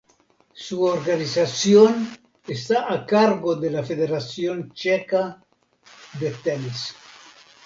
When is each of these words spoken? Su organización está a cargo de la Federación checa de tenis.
Su 0.55 0.81
organización 0.83 2.09
está 2.47 2.91
a 2.91 3.05
cargo 3.05 3.55
de 3.55 3.69
la 3.69 3.83
Federación 3.83 4.71
checa 4.73 5.45
de 6.19 6.31
tenis. 6.31 6.95